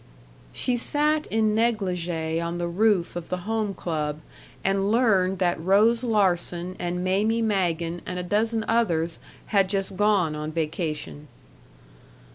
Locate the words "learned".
4.91-5.37